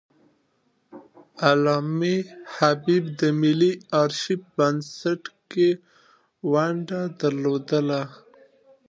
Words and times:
علامه 1.49 2.15
حبيبي 2.55 3.11
د 3.19 3.21
ملي 3.41 3.73
آرشیف 4.01 4.41
بنسټ 4.57 5.23
کې 5.51 5.69
ونډه 6.51 7.01
درلودله. 7.21 8.01